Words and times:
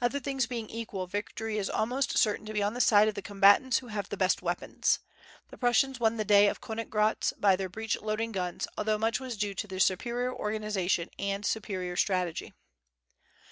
Other 0.00 0.20
things 0.20 0.46
being 0.46 0.70
equal, 0.70 1.08
victory 1.08 1.58
is 1.58 1.68
almost 1.68 2.16
certain 2.18 2.46
to 2.46 2.52
be 2.52 2.62
on 2.62 2.74
the 2.74 2.80
side 2.80 3.08
of 3.08 3.16
the 3.16 3.20
combatants 3.20 3.78
who 3.78 3.88
have 3.88 4.08
the 4.08 4.16
best 4.16 4.40
weapons. 4.40 5.00
The 5.50 5.58
Prussians 5.58 5.98
won 5.98 6.18
the 6.18 6.24
day 6.24 6.46
of 6.48 6.60
Königgrätz 6.60 7.32
by 7.36 7.56
their 7.56 7.68
breech 7.68 8.00
loading 8.00 8.30
guns, 8.30 8.68
although 8.78 8.96
much 8.96 9.18
was 9.18 9.36
due 9.36 9.54
to 9.54 9.66
their 9.66 9.80
superior 9.80 10.32
organization 10.32 11.10
and 11.18 11.44
superior 11.44 11.96
strategy. 11.96 12.54